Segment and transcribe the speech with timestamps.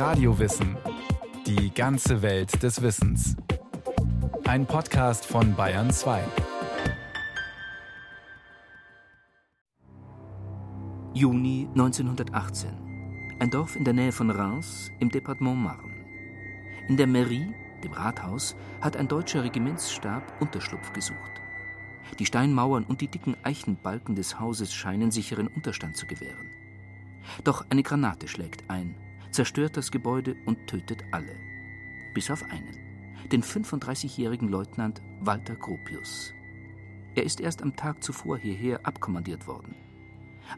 [0.00, 0.78] Radiowissen.
[1.46, 3.36] Die ganze Welt des Wissens.
[4.46, 6.24] Ein Podcast von Bayern 2.
[11.12, 12.70] Juni 1918.
[13.40, 15.92] Ein Dorf in der Nähe von Reims im Departement Marne.
[16.88, 17.52] In der Mairie,
[17.84, 21.42] dem Rathaus, hat ein deutscher Regimentsstab Unterschlupf gesucht.
[22.18, 26.48] Die Steinmauern und die dicken Eichenbalken des Hauses scheinen sicheren Unterstand zu gewähren.
[27.44, 28.94] Doch eine Granate schlägt ein,
[29.30, 31.36] zerstört das Gebäude und tötet alle.
[32.14, 32.78] Bis auf einen,
[33.30, 36.34] den 35-jährigen Leutnant Walter Gropius.
[37.14, 39.74] Er ist erst am Tag zuvor hierher abkommandiert worden.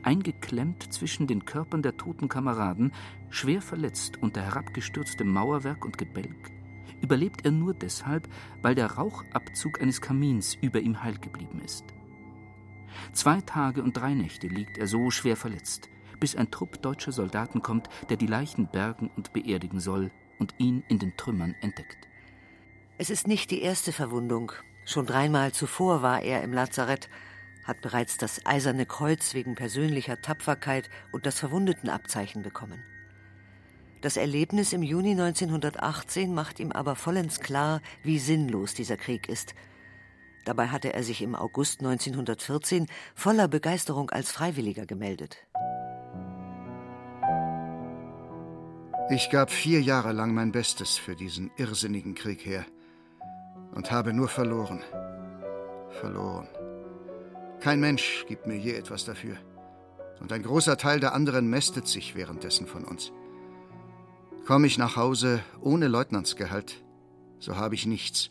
[0.02, 2.92] Eingeklemmt zwischen den Körpern der toten Kameraden,
[3.30, 6.50] schwer verletzt unter herabgestürztem Mauerwerk und Gebälk,
[7.02, 8.28] überlebt er nur deshalb,
[8.62, 11.84] weil der Rauchabzug eines Kamins über ihm heil geblieben ist.
[13.12, 15.88] Zwei Tage und drei Nächte liegt er so schwer verletzt,
[16.22, 20.84] bis ein Trupp deutscher Soldaten kommt, der die Leichen bergen und beerdigen soll und ihn
[20.86, 21.98] in den Trümmern entdeckt.
[22.96, 24.52] Es ist nicht die erste Verwundung.
[24.84, 27.10] Schon dreimal zuvor war er im Lazarett,
[27.64, 32.84] hat bereits das Eiserne Kreuz wegen persönlicher Tapferkeit und das Verwundetenabzeichen bekommen.
[34.00, 39.56] Das Erlebnis im Juni 1918 macht ihm aber vollends klar, wie sinnlos dieser Krieg ist.
[40.44, 42.86] Dabei hatte er sich im August 1914
[43.16, 45.38] voller Begeisterung als Freiwilliger gemeldet.
[49.12, 52.64] Ich gab vier Jahre lang mein Bestes für diesen irrsinnigen Krieg her
[53.74, 54.80] und habe nur verloren.
[56.00, 56.48] Verloren.
[57.60, 59.36] Kein Mensch gibt mir je etwas dafür.
[60.20, 63.12] Und ein großer Teil der anderen mästet sich währenddessen von uns.
[64.46, 66.82] Komme ich nach Hause ohne Leutnantsgehalt,
[67.38, 68.30] so habe ich nichts.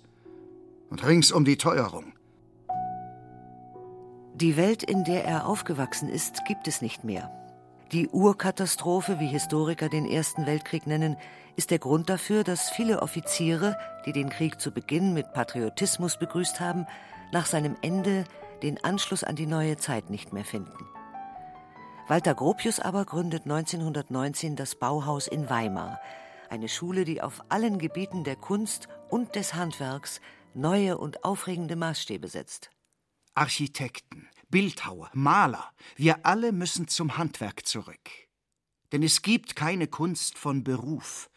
[0.89, 2.13] Und rings um die Teuerung.
[4.33, 7.31] Die Welt, in der er aufgewachsen ist, gibt es nicht mehr.
[7.91, 11.17] Die Urkatastrophe, wie Historiker den Ersten Weltkrieg nennen,
[11.57, 16.61] ist der Grund dafür, dass viele Offiziere, die den Krieg zu Beginn mit Patriotismus begrüßt
[16.61, 16.87] haben,
[17.33, 18.23] nach seinem Ende
[18.63, 20.87] den Anschluss an die neue Zeit nicht mehr finden.
[22.07, 25.99] Walter Gropius aber gründet 1919 das Bauhaus in Weimar,
[26.49, 30.21] eine Schule, die auf allen Gebieten der Kunst und des Handwerks
[30.53, 32.69] neue und aufregende Maßstäbe setzt.
[33.33, 38.09] Architekten, Bildhauer, Maler, wir alle müssen zum Handwerk zurück.
[38.91, 41.29] Denn es gibt keine Kunst von Beruf.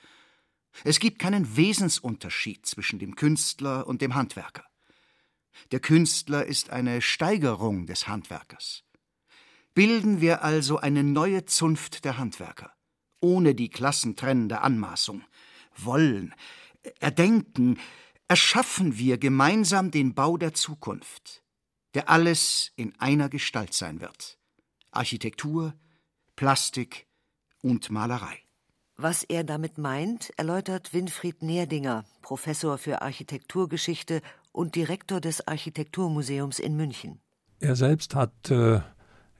[0.82, 4.64] Es gibt keinen Wesensunterschied zwischen dem Künstler und dem Handwerker.
[5.70, 8.82] Der Künstler ist eine Steigerung des Handwerkers.
[9.72, 12.72] Bilden wir also eine neue Zunft der Handwerker,
[13.20, 15.22] ohne die klassentrennende Anmaßung.
[15.76, 16.34] Wollen,
[16.98, 17.78] erdenken,
[18.26, 21.43] erschaffen wir gemeinsam den Bau der Zukunft
[21.94, 24.38] der alles in einer Gestalt sein wird.
[24.90, 25.74] Architektur,
[26.36, 27.06] Plastik
[27.62, 28.38] und Malerei.
[28.96, 34.22] Was er damit meint, erläutert Winfried Nerdinger, Professor für Architekturgeschichte
[34.52, 37.20] und Direktor des Architekturmuseums in München.
[37.58, 38.80] Er selbst hat äh,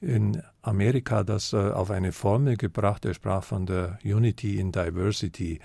[0.01, 3.05] in Amerika das äh, auf eine Formel gebracht.
[3.05, 5.61] Er sprach von der Unity in Diversity,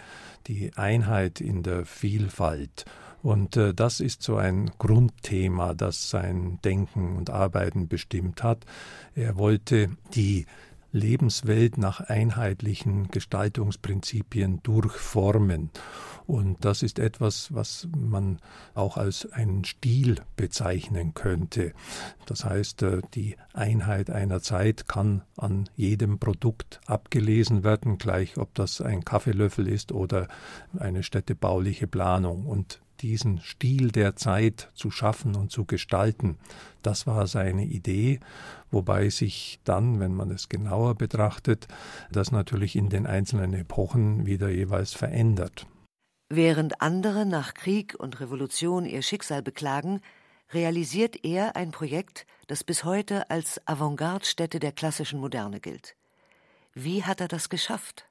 [0.47, 2.85] die Einheit in der Vielfalt.
[3.22, 8.66] Und äh, das ist so ein Grundthema, das sein Denken und Arbeiten bestimmt hat.
[9.16, 10.46] Er wollte die
[10.91, 15.69] Lebenswelt nach einheitlichen Gestaltungsprinzipien durchformen.
[16.25, 18.40] Und das ist etwas, was man
[18.75, 21.74] auch als einen Stil bezeichnen könnte.
[22.28, 28.53] Das heißt, äh, die Einheit einer Zeit kann an jedem Produkt abgelesen werden, gleich ob
[28.53, 30.28] das ein Kaffeelöffel ist oder
[30.78, 32.46] eine städtebauliche Planung.
[32.46, 36.38] Und diesen Stil der Zeit zu schaffen und zu gestalten.
[36.82, 38.20] Das war seine Idee,
[38.72, 41.68] wobei sich dann, wenn man es genauer betrachtet,
[42.12, 45.66] das natürlich in den einzelnen Epochen wieder jeweils verändert.
[46.30, 50.02] Während andere nach Krieg und Revolution ihr Schicksal beklagen,
[50.54, 55.96] realisiert er ein Projekt, das bis heute als Avantgarde-Stätte der klassischen Moderne gilt.
[56.74, 58.09] Wie hat er das geschafft?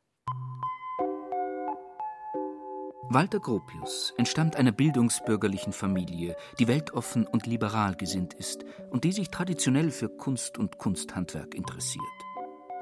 [3.11, 9.31] Walter Gropius entstammt einer bildungsbürgerlichen Familie, die weltoffen und liberal gesinnt ist und die sich
[9.31, 12.05] traditionell für Kunst und Kunsthandwerk interessiert.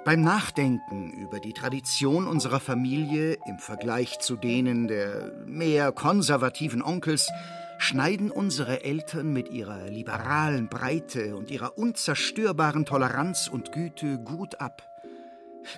[0.05, 7.31] Beim Nachdenken über die Tradition unserer Familie im Vergleich zu denen der mehr konservativen Onkels
[7.79, 14.83] schneiden unsere Eltern mit ihrer liberalen Breite und ihrer unzerstörbaren Toleranz und Güte gut ab.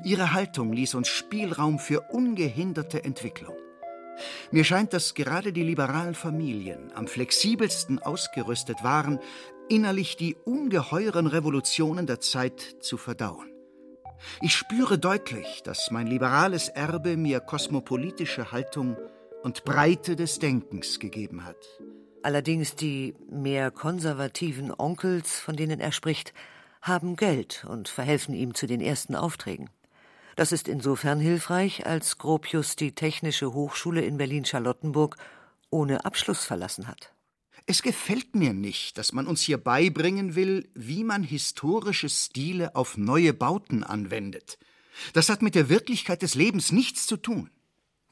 [0.04, 3.54] Ihre Haltung ließ uns Spielraum für ungehinderte Entwicklung.
[4.50, 9.20] Mir scheint, dass gerade die liberalen Familien am flexibelsten ausgerüstet waren,
[9.68, 13.52] innerlich die ungeheuren Revolutionen der Zeit zu verdauen.
[14.40, 18.96] Ich spüre deutlich, dass mein liberales Erbe mir kosmopolitische Haltung
[19.42, 21.56] und Breite des Denkens gegeben hat.
[22.22, 26.34] Allerdings die mehr konservativen Onkels, von denen er spricht,
[26.82, 29.70] haben Geld und verhelfen ihm zu den ersten Aufträgen.
[30.38, 35.16] Das ist insofern hilfreich, als Gropius die Technische Hochschule in Berlin-Charlottenburg
[35.68, 37.12] ohne Abschluss verlassen hat.
[37.66, 42.96] Es gefällt mir nicht, dass man uns hier beibringen will, wie man historische Stile auf
[42.96, 44.60] neue Bauten anwendet.
[45.12, 47.50] Das hat mit der Wirklichkeit des Lebens nichts zu tun.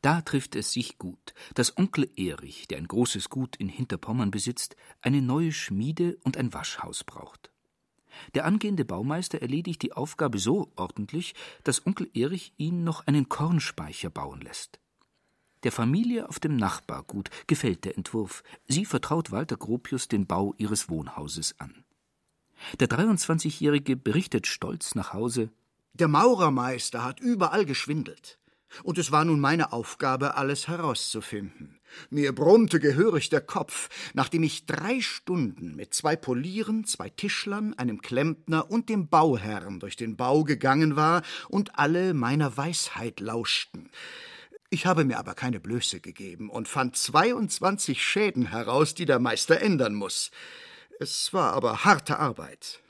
[0.03, 4.75] Da trifft es sich gut, dass Onkel Erich, der ein großes Gut in Hinterpommern besitzt,
[5.01, 7.53] eine neue Schmiede und ein Waschhaus braucht.
[8.35, 11.35] Der angehende Baumeister erledigt die Aufgabe so ordentlich,
[11.65, 14.81] dass Onkel Erich ihn noch einen Kornspeicher bauen lässt.
[15.63, 18.45] Der Familie auf dem Nachbargut gefällt der Entwurf.
[18.69, 21.85] Sie vertraut Walter Gropius den Bau ihres Wohnhauses an.
[22.81, 25.51] Der 23-Jährige berichtet stolz nach Hause:
[25.95, 28.39] Der Maurermeister hat überall geschwindelt.
[28.83, 31.79] Und es war nun meine Aufgabe, alles herauszufinden.
[32.11, 38.03] Mir brummte gehörig der Kopf, nachdem ich drei Stunden mit zwei Polieren, zwei Tischlern, einem
[38.03, 43.89] Klempner und dem Bauherrn durch den Bau gegangen war und alle meiner Weisheit lauschten.
[44.69, 49.61] Ich habe mir aber keine Blöße gegeben und fand 22 Schäden heraus, die der Meister
[49.61, 50.33] ändern muss.
[50.99, 52.81] Es war aber harte Arbeit.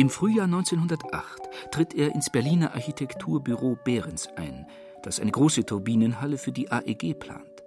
[0.00, 4.66] Im Frühjahr 1908 tritt er ins Berliner Architekturbüro Behrens ein,
[5.02, 7.64] das eine große Turbinenhalle für die AEG plant.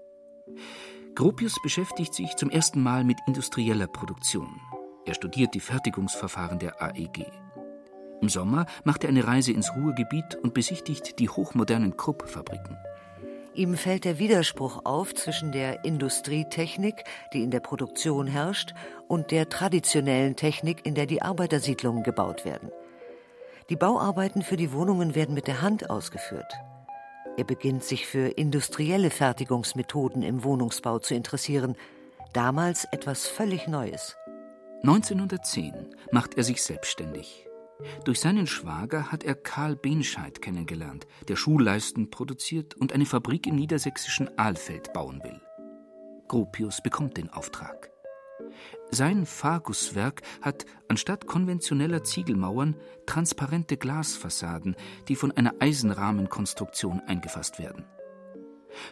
[1.13, 4.49] Gropius beschäftigt sich zum ersten Mal mit industrieller Produktion.
[5.05, 7.27] Er studiert die Fertigungsverfahren der AEG.
[8.19, 12.79] Im Sommer macht er eine Reise ins Ruhrgebiet und besichtigt die hochmodernen Krupp-Fabriken.
[13.55, 17.03] Ihm fällt der Widerspruch auf zwischen der Industrietechnik,
[17.33, 18.73] die in der Produktion herrscht,
[19.07, 22.71] und der traditionellen Technik, in der die Arbeitersiedlungen gebaut werden.
[23.69, 26.51] Die Bauarbeiten für die Wohnungen werden mit der Hand ausgeführt.
[27.37, 31.75] Er beginnt sich für industrielle Fertigungsmethoden im Wohnungsbau zu interessieren,
[32.33, 34.15] damals etwas völlig Neues.
[34.81, 37.47] 1910 macht er sich selbstständig.
[38.05, 43.55] Durch seinen Schwager hat er Karl Benscheid kennengelernt, der Schulleisten produziert und eine Fabrik im
[43.55, 45.41] niedersächsischen Ahlfeld bauen will.
[46.27, 47.91] Gropius bekommt den Auftrag.
[48.91, 52.75] Sein Faguswerk hat anstatt konventioneller Ziegelmauern
[53.05, 54.75] transparente Glasfassaden,
[55.07, 57.85] die von einer Eisenrahmenkonstruktion eingefasst werden.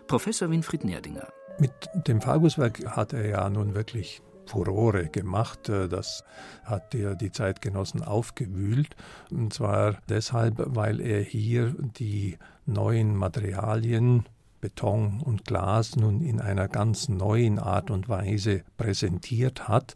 [0.07, 1.31] Professor Winfried Nerdinger.
[1.59, 1.71] Mit
[2.07, 5.69] dem Faguswerk hat er ja nun wirklich Furore gemacht.
[5.69, 6.23] Äh, das
[6.63, 8.95] hat ja die Zeitgenossen aufgewühlt.
[9.31, 14.25] Und zwar deshalb, weil er hier die neuen Materialien
[14.59, 19.95] Beton und Glas nun in einer ganz neuen Art und Weise präsentiert hat.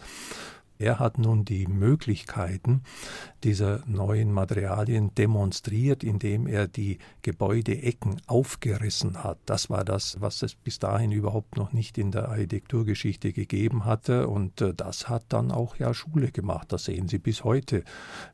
[0.78, 2.82] Er hat nun die Möglichkeiten
[3.44, 9.38] dieser neuen Materialien demonstriert, indem er die Gebäudeecken aufgerissen hat.
[9.46, 14.28] Das war das, was es bis dahin überhaupt noch nicht in der Architekturgeschichte gegeben hatte.
[14.28, 16.74] Und äh, das hat dann auch ja Schule gemacht.
[16.74, 17.84] Das sehen Sie bis heute,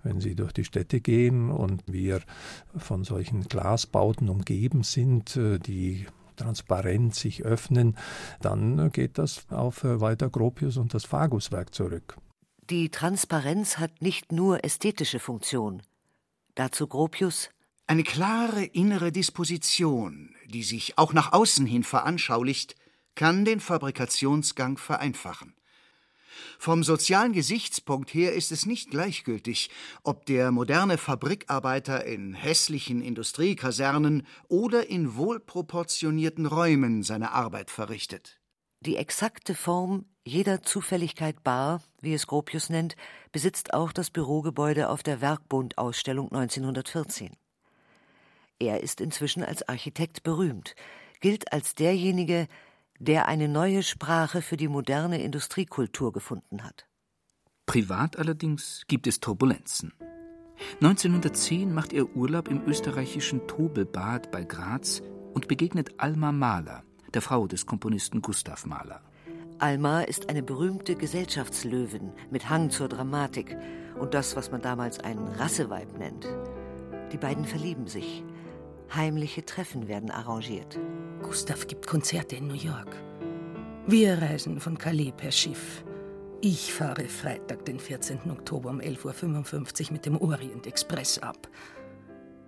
[0.01, 2.21] wenn Sie durch die Städte gehen und wir
[2.75, 6.07] von solchen Glasbauten umgeben sind, äh, die
[6.37, 7.95] transparent sich öffnen,
[8.41, 12.17] dann geht das auf äh, Walter Gropius und das Faguswerk zurück.
[12.69, 15.81] Die Transparenz hat nicht nur ästhetische Funktion.
[16.55, 17.49] Dazu Gropius
[17.87, 22.77] eine klare innere Disposition, die sich auch nach außen hin veranschaulicht,
[23.15, 25.55] kann den Fabrikationsgang vereinfachen.
[26.57, 29.69] Vom sozialen Gesichtspunkt her ist es nicht gleichgültig,
[30.03, 38.40] ob der moderne Fabrikarbeiter in hässlichen Industriekasernen oder in wohlproportionierten Räumen seine Arbeit verrichtet.
[38.83, 42.95] Die exakte Form jeder Zufälligkeit bar, wie es Gropius nennt,
[43.31, 47.31] besitzt auch das Bürogebäude auf der Werkbund-Ausstellung 1914.
[48.59, 50.75] Er ist inzwischen als Architekt berühmt,
[51.19, 52.47] gilt als derjenige,
[52.97, 56.87] der eine neue Sprache für die moderne Industriekultur gefunden hat.
[57.67, 59.93] Privat allerdings gibt es Turbulenzen.
[60.75, 65.01] 1910 macht er Urlaub im österreichischen Tobelbad bei Graz
[65.33, 69.01] und begegnet Alma Mahler, der Frau des Komponisten Gustav Mahler.
[69.59, 73.55] Alma ist eine berühmte Gesellschaftslöwin mit Hang zur Dramatik
[73.99, 76.27] und das, was man damals ein Rasseweib nennt.
[77.11, 78.23] Die beiden verlieben sich.
[78.95, 80.79] Heimliche Treffen werden arrangiert.
[81.21, 82.95] Gustav gibt Konzerte in New York.
[83.87, 85.83] Wir reisen von Calais per Schiff.
[86.41, 88.31] Ich fahre Freitag, den 14.
[88.31, 91.47] Oktober um 11.55 Uhr mit dem Orient Express ab.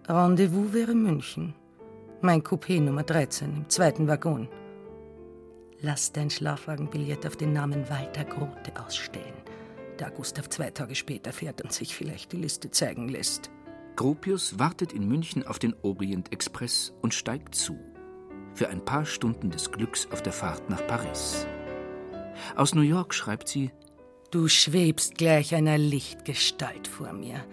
[0.08, 1.54] Rendezvous wäre München.
[2.26, 4.48] Mein Coupé Nummer 13 im zweiten Waggon.
[5.82, 9.34] Lass dein Schlafwagenbillett auf den Namen Walter Grote ausstellen.
[9.98, 13.52] da Gustav zwei Tage später fährt und sich vielleicht die Liste zeigen lässt.
[13.98, 17.78] Gropius wartet in München auf den Orient Express und steigt zu.
[18.54, 21.46] Für ein paar Stunden des Glücks auf der Fahrt nach Paris.
[22.56, 23.72] Aus New York schreibt sie:
[24.32, 27.44] Du schwebst gleich einer Lichtgestalt vor mir.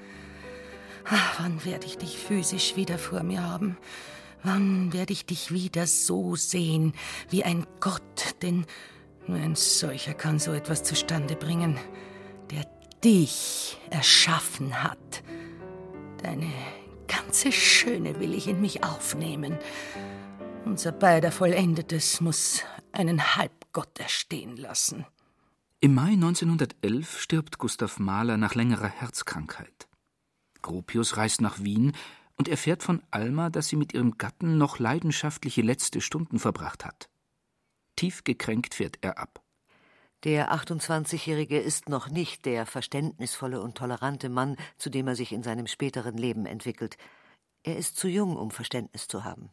[1.06, 3.76] Ach, wann werde ich dich physisch wieder vor mir haben?
[4.42, 6.94] Wann werde ich dich wieder so sehen
[7.28, 8.34] wie ein Gott?
[8.42, 8.66] Denn
[9.26, 11.78] nur ein solcher kann so etwas zustande bringen,
[12.50, 12.64] der
[13.04, 15.22] dich erschaffen hat.
[16.22, 16.50] Deine
[17.06, 19.58] ganze Schöne will ich in mich aufnehmen.
[20.64, 25.06] Unser beider Vollendetes muss einen Halbgott erstehen lassen.
[25.80, 29.88] Im Mai 1911 stirbt Gustav Mahler nach längerer Herzkrankheit.
[30.60, 31.92] Gropius reist nach Wien
[32.40, 37.10] und erfährt von Alma, dass sie mit ihrem Gatten noch leidenschaftliche letzte Stunden verbracht hat.
[37.96, 39.42] Tief gekränkt fährt er ab.
[40.24, 45.42] Der 28-Jährige ist noch nicht der verständnisvolle und tolerante Mann, zu dem er sich in
[45.42, 46.96] seinem späteren Leben entwickelt.
[47.62, 49.50] Er ist zu jung, um Verständnis zu haben.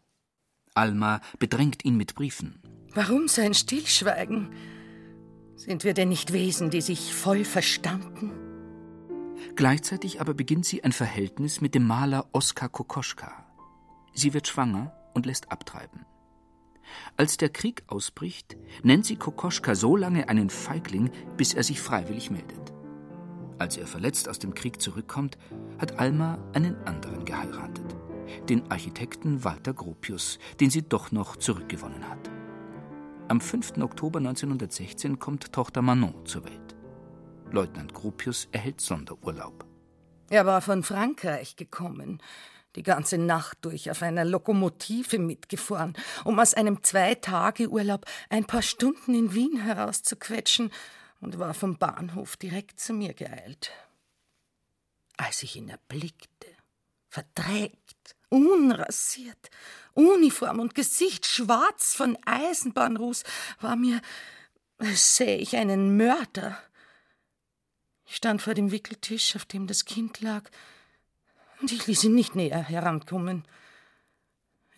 [0.73, 2.61] Alma bedrängt ihn mit Briefen.
[2.93, 4.53] Warum sein Stillschweigen?
[5.57, 8.46] Sind wir denn nicht Wesen, die sich voll verstanden?
[9.55, 13.45] Gleichzeitig aber beginnt sie ein Verhältnis mit dem Maler Oskar Kokoschka.
[14.13, 16.05] Sie wird schwanger und lässt abtreiben.
[17.17, 22.31] Als der Krieg ausbricht, nennt sie Kokoschka so lange einen Feigling, bis er sich freiwillig
[22.31, 22.73] meldet.
[23.59, 25.37] Als er verletzt aus dem Krieg zurückkommt,
[25.79, 27.95] hat Alma einen anderen geheiratet,
[28.49, 32.29] den Architekten Walter Gropius, den sie doch noch zurückgewonnen hat.
[33.27, 33.77] Am 5.
[33.81, 36.66] Oktober 1916 kommt Tochter Manon zur Welt.
[37.51, 39.65] Leutnant Gropius erhält Sonderurlaub.
[40.29, 42.21] Er war von Frankreich gekommen
[42.77, 49.15] die ganze Nacht durch auf einer Lokomotive mitgefahren, um aus einem Zwei-Tage-Urlaub ein paar Stunden
[49.15, 50.71] in Wien herauszuquetschen
[51.19, 53.71] und war vom Bahnhof direkt zu mir geeilt.
[55.17, 56.47] Als ich ihn erblickte,
[57.09, 59.49] verdreckt, unrasiert,
[59.93, 63.23] Uniform und Gesicht schwarz von Eisenbahnruß,
[63.59, 64.01] war mir,
[64.77, 66.59] als sähe ich einen Mörder.
[68.07, 70.49] Ich stand vor dem Wickeltisch, auf dem das Kind lag,
[71.61, 73.45] und ich ließ ihn nicht näher herankommen.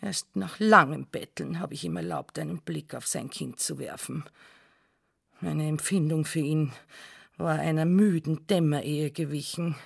[0.02, 4.24] Erst nach langem Betteln habe ich ihm erlaubt, einen Blick auf sein Kind zu werfen.
[5.40, 6.72] Meine Empfindung für ihn
[7.36, 9.76] war einer müden Dämmerehe gewichen.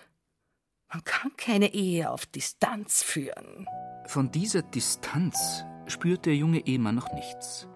[0.92, 3.66] Man kann keine Ehe auf Distanz führen.
[4.06, 7.68] Von dieser Distanz spürt der junge Ehemann noch nichts.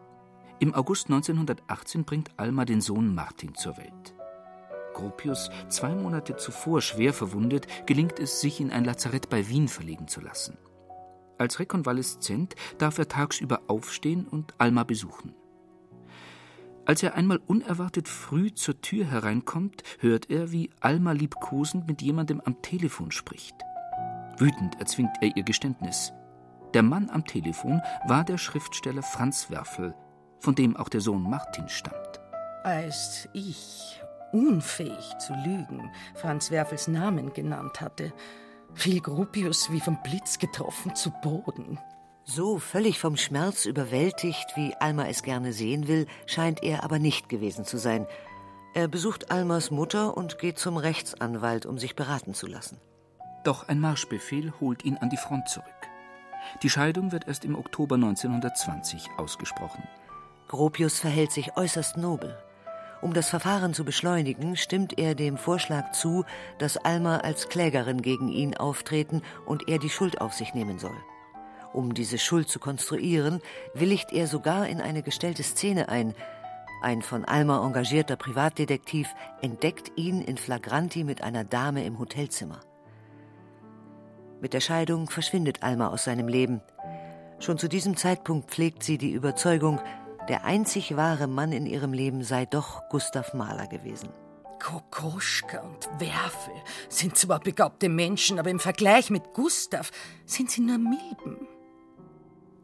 [0.61, 4.18] Im August 1918 bringt Alma den Sohn Martin zur Welt.
[4.99, 10.09] Gropius, zwei Monate zuvor schwer verwundet, gelingt es, sich in ein Lazarett bei Wien verlegen
[10.09, 10.59] zu lassen.
[11.39, 15.35] Als Rekonvaleszent darf er tagsüber aufstehen und Alma besuchen.
[16.85, 22.41] Als er einmal unerwartet früh zur Tür hereinkommt, hört er, wie Alma liebkosend mit jemandem
[22.41, 23.55] am Telefon spricht.
[24.39, 26.13] Wütend erzwingt er ihr Geständnis.
[26.75, 29.95] Der Mann am Telefon war der Schriftsteller Franz Werfel,
[30.41, 32.21] von dem auch der Sohn Martin stammt.
[32.65, 34.01] Als ich
[34.33, 38.13] unfähig zu lügen, Franz Werfels Namen genannt hatte,
[38.75, 41.79] fiel Gropius wie vom Blitz getroffen zu Boden.
[42.25, 47.29] So völlig vom Schmerz überwältigt, wie Alma es gerne sehen will, scheint er aber nicht
[47.29, 48.07] gewesen zu sein.
[48.75, 52.79] Er besucht Almas Mutter und geht zum Rechtsanwalt, um sich beraten zu lassen.
[53.45, 55.67] Doch ein Marschbefehl holt ihn an die Front zurück.
[56.63, 59.83] Die Scheidung wird erst im Oktober 1920 ausgesprochen.
[60.49, 62.37] Gropius verhält sich äußerst nobel.
[63.01, 66.25] Um das Verfahren zu beschleunigen, stimmt er dem Vorschlag zu,
[66.59, 70.97] dass Alma als Klägerin gegen ihn auftreten und er die Schuld auf sich nehmen soll.
[71.73, 73.41] Um diese Schuld zu konstruieren,
[73.75, 76.15] willigt er sogar in eine gestellte Szene ein.
[76.83, 79.09] Ein von Alma engagierter Privatdetektiv
[79.43, 82.61] entdeckt ihn in Flagranti mit einer Dame im Hotelzimmer.
[84.41, 86.63] Mit der Scheidung verschwindet Alma aus seinem Leben.
[87.41, 89.81] Schon zu diesem Zeitpunkt pflegt sie die Überzeugung,
[90.29, 94.11] der einzig wahre Mann in ihrem Leben sei doch Gustav Mahler gewesen.
[94.61, 96.55] Kokoschka und Werfel
[96.89, 99.91] sind zwar begabte Menschen, aber im Vergleich mit Gustav
[100.27, 101.47] sind sie nur Milben.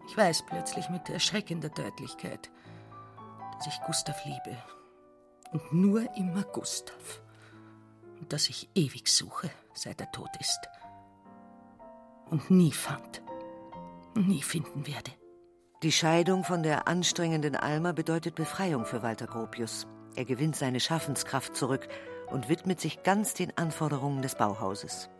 [0.09, 2.50] Ich weiß plötzlich mit erschreckender Deutlichkeit,
[3.56, 4.56] dass ich Gustav liebe.
[5.52, 7.23] Und nur immer Gustav.
[8.21, 10.61] Und dass ich ewig suche, seit er tot ist.
[12.28, 13.23] Und nie fand.
[14.14, 15.12] Nie finden werde.
[15.85, 19.87] Die Scheidung von der anstrengenden Alma bedeutet Befreiung für Walter Gropius.
[20.17, 21.88] Er gewinnt seine Schaffenskraft zurück
[22.29, 25.11] und widmet sich ganz den Anforderungen des Bauhauses.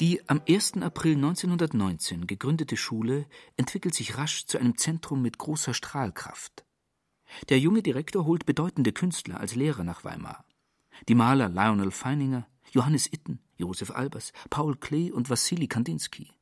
[0.00, 0.82] Die am 1.
[0.82, 6.64] April 1919 gegründete Schule entwickelt sich rasch zu einem Zentrum mit großer Strahlkraft.
[7.48, 10.44] Der junge Direktor holt bedeutende Künstler als Lehrer nach Weimar.
[11.06, 16.32] Die Maler Lionel Feininger, Johannes Itten, Josef Albers, Paul Klee und Wassili Kandinsky,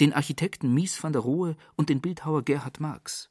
[0.00, 3.30] den Architekten Mies van der Rohe und den Bildhauer Gerhard Marx.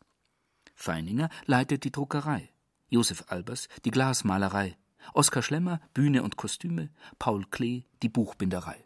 [0.76, 2.50] Feininger leitet die Druckerei,
[2.90, 4.78] Josef Albers die Glasmalerei,
[5.14, 8.84] Oskar Schlemmer Bühne und Kostüme, Paul Klee die Buchbinderei.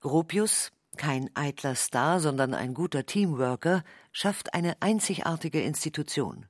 [0.00, 3.82] Gropius, kein eitler Star, sondern ein guter Teamworker,
[4.12, 6.46] schafft eine einzigartige Institution.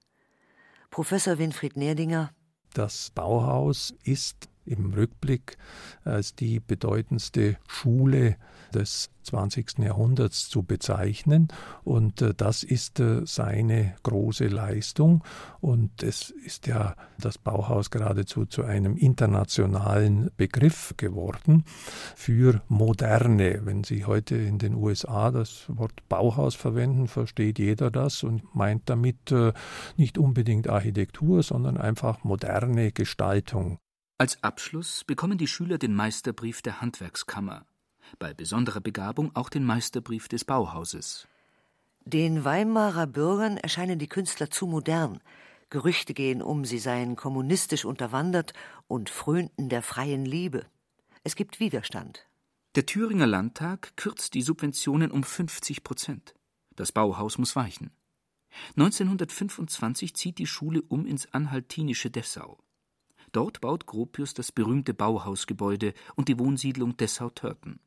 [0.90, 2.32] Professor Winfried Nerdinger
[2.74, 5.56] Das Bauhaus ist im Rückblick
[6.04, 8.36] als die bedeutendste Schule
[8.72, 9.78] des 20.
[9.78, 11.48] Jahrhunderts zu bezeichnen.
[11.84, 15.22] Und äh, das ist äh, seine große Leistung.
[15.60, 21.64] Und es ist ja das Bauhaus geradezu zu einem internationalen Begriff geworden
[22.16, 23.60] für Moderne.
[23.64, 28.82] Wenn Sie heute in den USA das Wort Bauhaus verwenden, versteht jeder das und meint
[28.86, 29.52] damit äh,
[29.96, 33.78] nicht unbedingt Architektur, sondern einfach moderne Gestaltung.
[34.22, 37.66] Als Abschluss bekommen die Schüler den Meisterbrief der Handwerkskammer,
[38.20, 41.26] bei besonderer Begabung auch den Meisterbrief des Bauhauses.
[42.04, 45.20] Den Weimarer Bürgern erscheinen die Künstler zu modern.
[45.70, 48.52] Gerüchte gehen um, sie seien kommunistisch unterwandert
[48.86, 50.66] und frönten der freien Liebe.
[51.24, 52.24] Es gibt Widerstand.
[52.76, 56.36] Der Thüringer Landtag kürzt die Subventionen um 50 Prozent.
[56.76, 57.90] Das Bauhaus muss weichen.
[58.76, 62.60] 1925 zieht die Schule um ins anhaltinische Dessau.
[63.32, 67.80] Dort baut Gropius das berühmte Bauhausgebäude und die Wohnsiedlung Dessau-Törten.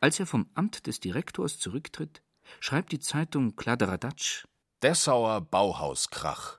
[0.00, 2.22] Als er vom Amt des Direktors zurücktritt,
[2.60, 4.46] schreibt die Zeitung Kladderadatsch
[4.82, 6.58] Dessauer Bauhauskrach.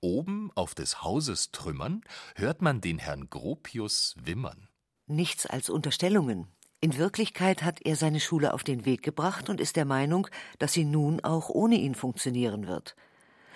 [0.00, 2.00] Oben auf des Hauses Trümmern
[2.34, 4.68] hört man den Herrn Gropius wimmern.
[5.06, 6.48] Nichts als Unterstellungen.
[6.80, 10.26] In Wirklichkeit hat er seine Schule auf den Weg gebracht und ist der Meinung,
[10.58, 12.96] dass sie nun auch ohne ihn funktionieren wird.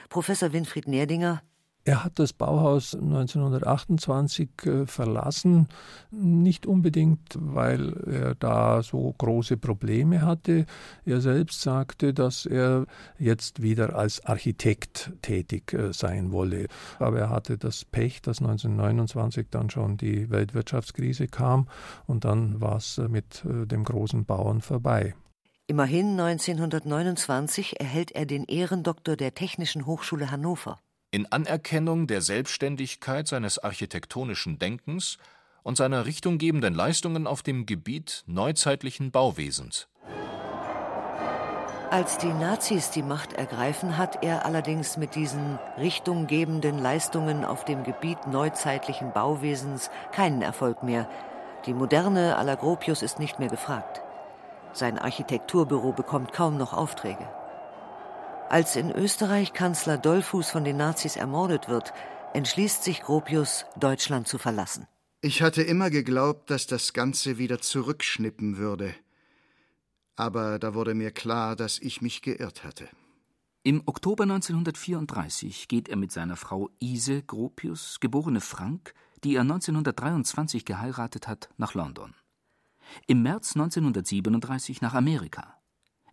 [0.09, 1.43] Professor Winfried Nerdinger
[1.85, 5.69] er hat das Bauhaus 1928 äh, verlassen,
[6.11, 10.67] nicht unbedingt, weil er da so große Probleme hatte.
[11.07, 12.87] Er selbst sagte, dass er
[13.19, 16.67] jetzt wieder als Architekt tätig äh, sein wolle.
[16.99, 21.67] Aber er hatte das Pech, dass 1929 dann schon die Weltwirtschaftskrise kam
[22.07, 25.15] und dann war es äh, mit dem großen Bauen vorbei.
[25.67, 30.79] Immerhin 1929 erhält er den Ehrendoktor der Technischen Hochschule Hannover
[31.11, 35.19] in Anerkennung der Selbstständigkeit seines architektonischen Denkens
[35.63, 39.89] und seiner richtunggebenden Leistungen auf dem Gebiet neuzeitlichen Bauwesens.
[41.91, 47.83] Als die Nazis die Macht ergreifen, hat er allerdings mit diesen richtunggebenden Leistungen auf dem
[47.83, 51.09] Gebiet neuzeitlichen Bauwesens keinen Erfolg mehr.
[51.67, 54.03] Die Moderne aller Gropius ist nicht mehr gefragt.
[54.73, 57.29] Sein Architekturbüro bekommt kaum noch Aufträge.
[58.51, 61.93] Als in Österreich Kanzler Dollfuß von den Nazis ermordet wird,
[62.35, 64.89] entschließt sich Gropius, Deutschland zu verlassen.
[65.21, 68.93] Ich hatte immer geglaubt, dass das Ganze wieder zurückschnippen würde.
[70.17, 72.89] Aber da wurde mir klar, dass ich mich geirrt hatte.
[73.63, 80.65] Im Oktober 1934 geht er mit seiner Frau Ise Gropius, geborene Frank, die er 1923
[80.65, 82.17] geheiratet hat, nach London.
[83.07, 85.60] Im März 1937 nach Amerika.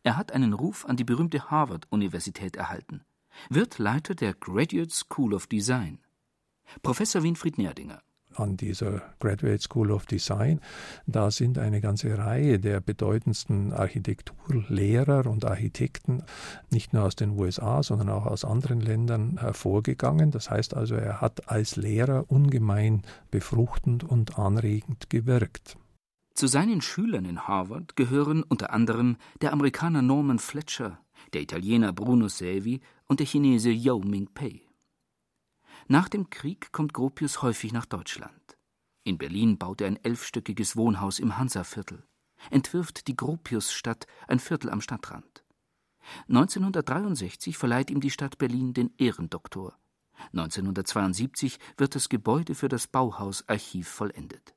[0.07, 3.01] Er hat einen Ruf an die berühmte Harvard-Universität erhalten,
[3.49, 5.99] wird Leiter der Graduate School of Design.
[6.81, 8.01] Professor Winfried Nerdinger
[8.33, 10.61] an dieser Graduate School of Design.
[11.07, 16.23] Da sind eine ganze Reihe der bedeutendsten Architekturlehrer und Architekten
[16.69, 20.31] nicht nur aus den USA, sondern auch aus anderen Ländern hervorgegangen.
[20.31, 25.77] Das heißt also, er hat als Lehrer ungemein befruchtend und anregend gewirkt.
[26.37, 32.27] Zu seinen Schülern in Harvard gehören unter anderem der Amerikaner Norman Fletcher, der Italiener Bruno
[32.27, 34.61] Sevi und der Chinese Yao Ming-pei.
[35.87, 38.55] Nach dem Krieg kommt Gropius häufig nach Deutschland.
[39.03, 42.03] In Berlin baut er ein elfstöckiges Wohnhaus im Hansaviertel,
[42.51, 45.43] entwirft die Gropiusstadt, ein Viertel am Stadtrand.
[46.27, 49.75] 1963 verleiht ihm die Stadt Berlin den Ehrendoktor.
[50.33, 54.56] 1972 wird das Gebäude für das Bauhausarchiv vollendet.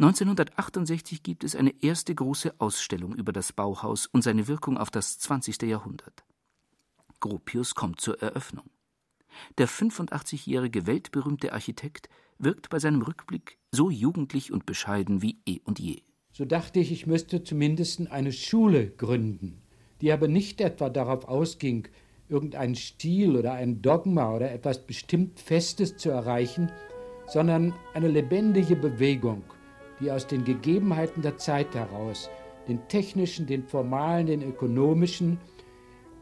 [0.00, 5.18] 1968 gibt es eine erste große Ausstellung über das Bauhaus und seine Wirkung auf das
[5.18, 5.62] 20.
[5.62, 6.24] Jahrhundert.
[7.18, 8.70] Gropius kommt zur Eröffnung.
[9.58, 12.08] Der 85-jährige weltberühmte Architekt
[12.38, 16.02] wirkt bei seinem Rückblick so jugendlich und bescheiden wie eh und je.
[16.32, 19.62] So dachte ich, ich müsste zumindest eine Schule gründen,
[20.00, 21.88] die aber nicht etwa darauf ausging,
[22.28, 26.70] irgendeinen Stil oder ein Dogma oder etwas bestimmt Festes zu erreichen,
[27.26, 29.42] sondern eine lebendige Bewegung,
[30.00, 32.30] die aus den Gegebenheiten der Zeit heraus,
[32.68, 35.38] den technischen, den formalen, den ökonomischen,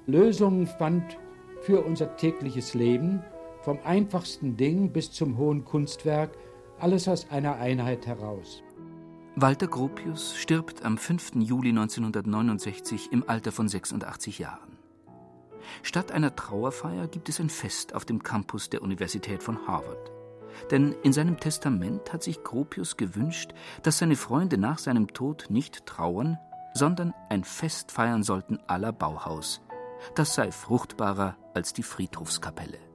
[0.07, 1.19] Lösungen fand
[1.63, 3.23] für unser tägliches Leben,
[3.63, 6.31] vom einfachsten Ding bis zum hohen Kunstwerk,
[6.79, 8.63] alles aus einer Einheit heraus.
[9.35, 11.33] Walter Gropius stirbt am 5.
[11.41, 14.79] Juli 1969 im Alter von 86 Jahren.
[15.83, 20.16] Statt einer Trauerfeier gibt es ein Fest auf dem Campus der Universität von Harvard.
[20.71, 25.87] Denn in seinem Testament hat sich Gropius gewünscht, dass seine Freunde nach seinem Tod nicht
[25.87, 26.39] trauern,
[26.75, 29.63] sondern ein Fest feiern sollten aller Bauhaus.
[30.15, 32.86] Das sei fruchtbarer als die Friedhofskapelle.